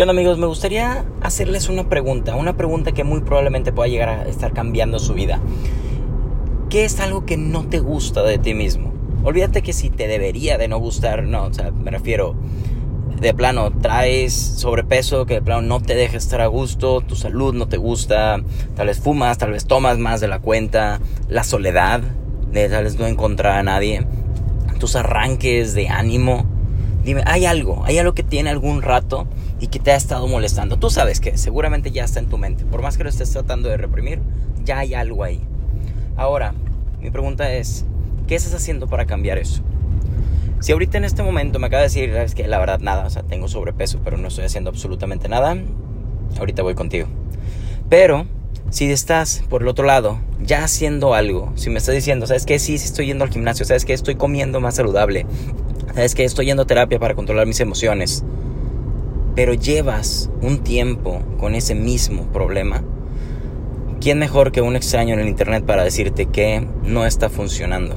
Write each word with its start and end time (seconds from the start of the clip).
¿Qué 0.00 0.08
amigos? 0.08 0.38
Me 0.38 0.46
gustaría 0.46 1.04
hacerles 1.20 1.68
una 1.68 1.90
pregunta, 1.90 2.34
una 2.34 2.56
pregunta 2.56 2.92
que 2.92 3.04
muy 3.04 3.20
probablemente 3.20 3.70
pueda 3.70 3.86
llegar 3.86 4.08
a 4.08 4.22
estar 4.28 4.54
cambiando 4.54 4.98
su 4.98 5.12
vida. 5.12 5.42
¿Qué 6.70 6.86
es 6.86 7.00
algo 7.00 7.26
que 7.26 7.36
no 7.36 7.68
te 7.68 7.80
gusta 7.80 8.22
de 8.22 8.38
ti 8.38 8.54
mismo? 8.54 8.94
Olvídate 9.24 9.60
que 9.60 9.74
si 9.74 9.90
te 9.90 10.08
debería 10.08 10.56
de 10.56 10.68
no 10.68 10.78
gustar, 10.78 11.24
no, 11.24 11.44
o 11.44 11.52
sea, 11.52 11.70
me 11.70 11.90
refiero, 11.90 12.34
de 13.20 13.34
plano, 13.34 13.72
traes 13.72 14.32
sobrepeso, 14.32 15.26
que 15.26 15.34
de 15.34 15.42
plano 15.42 15.60
no 15.60 15.82
te 15.82 15.94
deja 15.94 16.16
estar 16.16 16.40
a 16.40 16.46
gusto, 16.46 17.02
tu 17.02 17.14
salud 17.14 17.52
no 17.52 17.68
te 17.68 17.76
gusta, 17.76 18.42
tal 18.76 18.86
vez 18.86 19.00
fumas, 19.00 19.36
tal 19.36 19.50
vez 19.50 19.66
tomas 19.66 19.98
más 19.98 20.22
de 20.22 20.28
la 20.28 20.38
cuenta, 20.38 20.98
la 21.28 21.44
soledad, 21.44 22.00
de 22.50 22.70
tal 22.70 22.84
vez 22.84 22.98
no 22.98 23.06
encontrar 23.06 23.58
a 23.58 23.62
nadie, 23.62 24.06
tus 24.78 24.96
arranques 24.96 25.74
de 25.74 25.90
ánimo. 25.90 26.46
Dime, 27.04 27.22
¿hay 27.26 27.46
algo? 27.46 27.82
¿Hay 27.84 27.98
algo 27.98 28.12
que 28.12 28.22
tiene 28.22 28.50
algún 28.50 28.82
rato 28.82 29.26
y 29.58 29.68
que 29.68 29.78
te 29.78 29.92
ha 29.92 29.96
estado 29.96 30.26
molestando? 30.26 30.76
Tú 30.76 30.90
sabes 30.90 31.20
que 31.20 31.38
seguramente 31.38 31.90
ya 31.90 32.04
está 32.04 32.20
en 32.20 32.26
tu 32.26 32.36
mente. 32.36 32.64
Por 32.64 32.82
más 32.82 32.96
que 32.96 33.04
lo 33.04 33.10
estés 33.10 33.30
tratando 33.30 33.68
de 33.68 33.78
reprimir, 33.78 34.20
ya 34.64 34.78
hay 34.78 34.94
algo 34.94 35.24
ahí. 35.24 35.40
Ahora, 36.16 36.54
mi 37.00 37.10
pregunta 37.10 37.50
es, 37.52 37.86
¿qué 38.26 38.34
estás 38.34 38.54
haciendo 38.54 38.86
para 38.86 39.06
cambiar 39.06 39.38
eso? 39.38 39.62
Si 40.60 40.72
ahorita 40.72 40.98
en 40.98 41.04
este 41.04 41.22
momento 41.22 41.58
me 41.58 41.68
acaba 41.68 41.80
de 41.80 41.88
decir, 41.88 42.10
es 42.10 42.34
que 42.34 42.46
la 42.46 42.58
verdad 42.58 42.80
nada, 42.80 43.06
o 43.06 43.10
sea, 43.10 43.22
tengo 43.22 43.48
sobrepeso, 43.48 44.00
pero 44.04 44.18
no 44.18 44.28
estoy 44.28 44.44
haciendo 44.44 44.68
absolutamente 44.68 45.26
nada, 45.26 45.56
ahorita 46.38 46.62
voy 46.62 46.74
contigo. 46.74 47.08
Pero 47.88 48.26
si 48.68 48.92
estás 48.92 49.42
por 49.48 49.62
el 49.62 49.68
otro 49.68 49.86
lado 49.86 50.20
ya 50.38 50.62
haciendo 50.62 51.14
algo, 51.14 51.50
si 51.54 51.70
me 51.70 51.78
estás 51.78 51.94
diciendo, 51.94 52.26
¿sabes 52.26 52.44
qué? 52.44 52.58
Sí, 52.58 52.76
sí 52.76 52.84
estoy 52.84 53.06
yendo 53.06 53.24
al 53.24 53.30
gimnasio, 53.30 53.64
¿sabes 53.64 53.86
qué? 53.86 53.94
Estoy 53.94 54.16
comiendo 54.16 54.60
más 54.60 54.74
saludable, 54.74 55.24
¿sabes 55.94 56.14
qué? 56.14 56.24
Estoy 56.24 56.46
yendo 56.46 56.62
a 56.62 56.66
terapia 56.66 56.98
para 56.98 57.14
controlar 57.14 57.46
mis 57.46 57.60
emociones, 57.60 58.24
pero 59.34 59.54
llevas 59.54 60.30
un 60.42 60.58
tiempo 60.58 61.22
con 61.38 61.54
ese 61.54 61.74
mismo 61.74 62.26
problema, 62.26 62.82
¿quién 64.00 64.18
mejor 64.18 64.52
que 64.52 64.62
un 64.62 64.76
extraño 64.76 65.14
en 65.14 65.20
el 65.20 65.28
Internet 65.28 65.64
para 65.64 65.84
decirte 65.84 66.26
que 66.26 66.66
no 66.84 67.06
está 67.06 67.28
funcionando? 67.28 67.96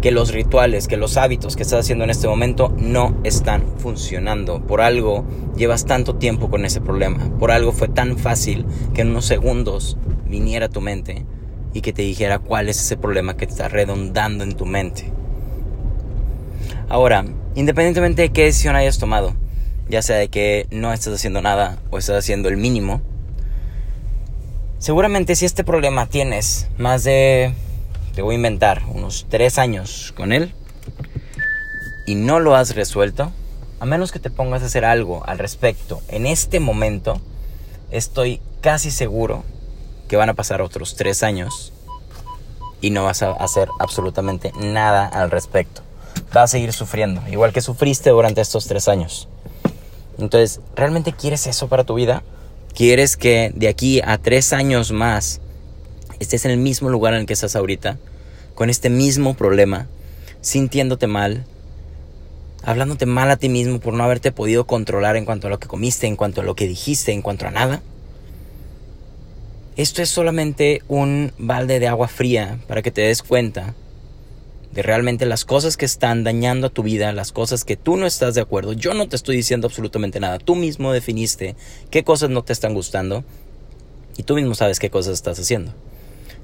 Que 0.00 0.10
los 0.10 0.32
rituales, 0.32 0.88
que 0.88 0.96
los 0.96 1.16
hábitos 1.16 1.56
que 1.56 1.62
estás 1.62 1.80
haciendo 1.80 2.04
en 2.04 2.10
este 2.10 2.26
momento 2.26 2.74
no 2.78 3.18
están 3.22 3.64
funcionando. 3.76 4.66
Por 4.66 4.80
algo 4.80 5.24
llevas 5.56 5.84
tanto 5.84 6.14
tiempo 6.14 6.48
con 6.48 6.64
ese 6.64 6.80
problema. 6.80 7.30
Por 7.38 7.50
algo 7.50 7.72
fue 7.72 7.88
tan 7.88 8.16
fácil 8.16 8.64
que 8.94 9.02
en 9.02 9.10
unos 9.10 9.26
segundos 9.26 9.98
viniera 10.26 10.66
a 10.66 10.70
tu 10.70 10.80
mente 10.80 11.26
y 11.74 11.82
que 11.82 11.92
te 11.92 12.02
dijera 12.02 12.38
cuál 12.38 12.70
es 12.70 12.80
ese 12.80 12.96
problema 12.96 13.36
que 13.36 13.46
te 13.46 13.52
está 13.52 13.68
redondando 13.68 14.42
en 14.42 14.56
tu 14.56 14.64
mente. 14.64 15.12
Ahora, 16.90 17.24
independientemente 17.54 18.22
de 18.22 18.32
qué 18.32 18.46
decisión 18.46 18.74
hayas 18.74 18.98
tomado, 18.98 19.36
ya 19.88 20.02
sea 20.02 20.16
de 20.16 20.26
que 20.26 20.66
no 20.72 20.92
estás 20.92 21.14
haciendo 21.14 21.40
nada 21.40 21.78
o 21.90 21.98
estás 21.98 22.18
haciendo 22.18 22.48
el 22.48 22.56
mínimo, 22.56 23.00
seguramente 24.80 25.36
si 25.36 25.46
este 25.46 25.62
problema 25.62 26.06
tienes 26.06 26.66
más 26.78 27.04
de, 27.04 27.54
te 28.16 28.22
voy 28.22 28.34
a 28.34 28.36
inventar, 28.38 28.82
unos 28.92 29.26
tres 29.30 29.56
años 29.56 30.12
con 30.16 30.32
él 30.32 30.52
y 32.06 32.16
no 32.16 32.40
lo 32.40 32.56
has 32.56 32.74
resuelto, 32.74 33.30
a 33.78 33.86
menos 33.86 34.10
que 34.10 34.18
te 34.18 34.28
pongas 34.28 34.64
a 34.64 34.66
hacer 34.66 34.84
algo 34.84 35.22
al 35.28 35.38
respecto 35.38 36.02
en 36.08 36.26
este 36.26 36.58
momento, 36.58 37.20
estoy 37.92 38.42
casi 38.62 38.90
seguro 38.90 39.44
que 40.08 40.16
van 40.16 40.28
a 40.28 40.34
pasar 40.34 40.60
otros 40.60 40.96
tres 40.96 41.22
años 41.22 41.72
y 42.80 42.90
no 42.90 43.04
vas 43.04 43.22
a 43.22 43.30
hacer 43.30 43.68
absolutamente 43.78 44.50
nada 44.58 45.06
al 45.06 45.30
respecto. 45.30 45.82
Vas 46.32 46.44
a 46.44 46.46
seguir 46.46 46.72
sufriendo, 46.72 47.22
igual 47.30 47.52
que 47.52 47.60
sufriste 47.60 48.10
durante 48.10 48.40
estos 48.40 48.66
tres 48.66 48.88
años. 48.88 49.28
Entonces, 50.18 50.60
¿realmente 50.76 51.12
quieres 51.12 51.46
eso 51.46 51.68
para 51.68 51.84
tu 51.84 51.94
vida? 51.94 52.22
¿Quieres 52.74 53.16
que 53.16 53.52
de 53.54 53.68
aquí 53.68 54.00
a 54.04 54.16
tres 54.18 54.52
años 54.52 54.92
más 54.92 55.40
estés 56.20 56.44
en 56.44 56.52
el 56.52 56.58
mismo 56.58 56.88
lugar 56.88 57.14
en 57.14 57.20
el 57.20 57.26
que 57.26 57.32
estás 57.32 57.56
ahorita, 57.56 57.98
con 58.54 58.70
este 58.70 58.90
mismo 58.90 59.34
problema, 59.34 59.88
sintiéndote 60.40 61.06
mal, 61.06 61.44
hablándote 62.62 63.06
mal 63.06 63.30
a 63.30 63.36
ti 63.36 63.48
mismo 63.48 63.80
por 63.80 63.94
no 63.94 64.04
haberte 64.04 64.30
podido 64.30 64.66
controlar 64.66 65.16
en 65.16 65.24
cuanto 65.24 65.46
a 65.46 65.50
lo 65.50 65.58
que 65.58 65.66
comiste, 65.66 66.06
en 66.06 66.16
cuanto 66.16 66.42
a 66.42 66.44
lo 66.44 66.54
que 66.54 66.68
dijiste, 66.68 67.12
en 67.12 67.22
cuanto 67.22 67.46
a 67.46 67.50
nada? 67.50 67.82
Esto 69.76 70.02
es 70.02 70.10
solamente 70.10 70.82
un 70.88 71.32
balde 71.38 71.80
de 71.80 71.88
agua 71.88 72.06
fría 72.06 72.58
para 72.68 72.82
que 72.82 72.90
te 72.90 73.00
des 73.00 73.22
cuenta 73.22 73.74
de 74.72 74.82
realmente 74.82 75.26
las 75.26 75.44
cosas 75.44 75.76
que 75.76 75.84
están 75.84 76.22
dañando 76.22 76.68
a 76.68 76.70
tu 76.70 76.82
vida, 76.82 77.12
las 77.12 77.32
cosas 77.32 77.64
que 77.64 77.76
tú 77.76 77.96
no 77.96 78.06
estás 78.06 78.34
de 78.34 78.40
acuerdo. 78.40 78.72
Yo 78.72 78.94
no 78.94 79.08
te 79.08 79.16
estoy 79.16 79.36
diciendo 79.36 79.66
absolutamente 79.66 80.20
nada. 80.20 80.38
Tú 80.38 80.54
mismo 80.54 80.92
definiste 80.92 81.56
qué 81.90 82.04
cosas 82.04 82.30
no 82.30 82.44
te 82.44 82.52
están 82.52 82.74
gustando 82.74 83.24
y 84.16 84.22
tú 84.22 84.34
mismo 84.34 84.54
sabes 84.54 84.78
qué 84.78 84.90
cosas 84.90 85.14
estás 85.14 85.40
haciendo. 85.40 85.72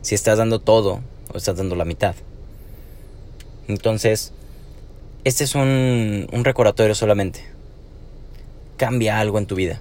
Si 0.03 0.15
estás 0.15 0.39
dando 0.39 0.61
todo 0.61 1.01
o 1.33 1.37
estás 1.37 1.57
dando 1.57 1.77
la 1.77 1.85
mitad. 1.85 2.17
Entonces, 3.69 4.33
este 5.25 5.45
es 5.45 5.55
un, 5.55 6.29
un 6.33 6.45
recordatorio 6.45 6.95
solamente. 6.95 7.45
Cambia 8.77 9.21
algo 9.21 9.39
en 9.39 9.47
tu 9.47 9.55
vida. 9.55 9.81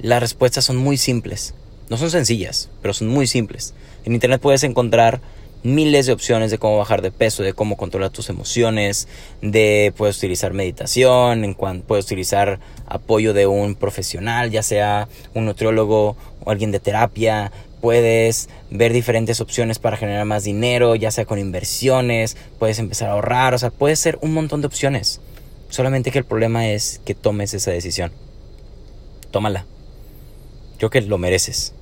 Las 0.00 0.20
respuestas 0.20 0.64
son 0.64 0.76
muy 0.76 0.96
simples. 0.96 1.54
No 1.88 1.96
son 1.96 2.10
sencillas, 2.10 2.68
pero 2.82 2.94
son 2.94 3.08
muy 3.08 3.26
simples. 3.26 3.74
En 4.04 4.14
Internet 4.14 4.40
puedes 4.40 4.62
encontrar 4.62 5.20
miles 5.62 6.06
de 6.06 6.12
opciones 6.12 6.50
de 6.50 6.58
cómo 6.58 6.78
bajar 6.78 7.02
de 7.02 7.10
peso, 7.10 7.42
de 7.42 7.52
cómo 7.52 7.76
controlar 7.76 8.10
tus 8.10 8.28
emociones, 8.28 9.08
de 9.42 9.92
puedes 9.96 10.18
utilizar 10.18 10.52
meditación, 10.52 11.44
en 11.44 11.54
puedes 11.54 12.06
utilizar 12.06 12.60
apoyo 12.86 13.34
de 13.34 13.46
un 13.46 13.74
profesional, 13.74 14.50
ya 14.50 14.62
sea 14.62 15.08
un 15.34 15.44
nutriólogo 15.44 16.16
o 16.44 16.50
alguien 16.50 16.72
de 16.72 16.80
terapia, 16.80 17.52
puedes 17.80 18.48
ver 18.70 18.92
diferentes 18.92 19.40
opciones 19.40 19.78
para 19.78 19.96
generar 19.96 20.24
más 20.24 20.44
dinero, 20.44 20.94
ya 20.94 21.10
sea 21.10 21.24
con 21.24 21.38
inversiones, 21.38 22.36
puedes 22.58 22.78
empezar 22.78 23.08
a 23.08 23.12
ahorrar, 23.12 23.54
o 23.54 23.58
sea, 23.58 23.70
puede 23.70 23.96
ser 23.96 24.18
un 24.22 24.32
montón 24.32 24.60
de 24.60 24.66
opciones. 24.66 25.20
Solamente 25.68 26.10
que 26.10 26.18
el 26.18 26.24
problema 26.24 26.68
es 26.68 27.00
que 27.04 27.14
tomes 27.14 27.54
esa 27.54 27.70
decisión. 27.70 28.12
Tómala. 29.30 29.66
Creo 30.78 30.90
que 30.90 31.00
lo 31.02 31.18
mereces. 31.18 31.74